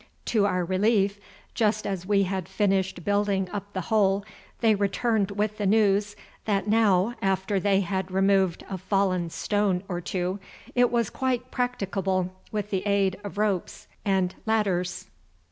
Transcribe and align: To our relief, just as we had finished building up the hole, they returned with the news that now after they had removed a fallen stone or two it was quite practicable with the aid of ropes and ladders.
To 0.33 0.47
our 0.47 0.65
relief, 0.65 1.19
just 1.53 1.85
as 1.85 2.07
we 2.07 2.23
had 2.23 2.49
finished 2.49 3.05
building 3.05 3.47
up 3.53 3.71
the 3.73 3.81
hole, 3.81 4.25
they 4.61 4.73
returned 4.73 5.29
with 5.29 5.59
the 5.59 5.67
news 5.67 6.15
that 6.45 6.67
now 6.67 7.13
after 7.21 7.59
they 7.59 7.81
had 7.81 8.09
removed 8.09 8.63
a 8.67 8.79
fallen 8.79 9.29
stone 9.29 9.83
or 9.87 10.01
two 10.01 10.39
it 10.73 10.89
was 10.91 11.11
quite 11.11 11.51
practicable 11.51 12.33
with 12.51 12.71
the 12.71 12.83
aid 12.87 13.19
of 13.23 13.37
ropes 13.37 13.87
and 14.03 14.33
ladders. 14.47 15.05